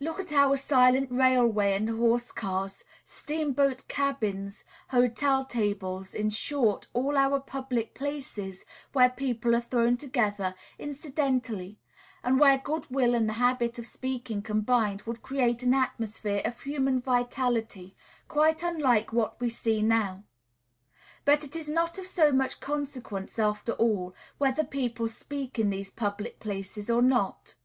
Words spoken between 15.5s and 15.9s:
an